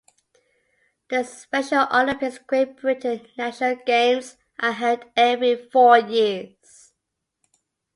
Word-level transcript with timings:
The 1.11 1.21
Special 1.23 1.85
Olympics 1.93 2.39
Great 2.39 2.77
Britain 2.77 3.21
National 3.37 3.75
Games 3.85 4.35
are 4.59 4.71
held 4.71 5.03
every 5.15 5.69
four 5.69 5.99
years. 5.99 6.91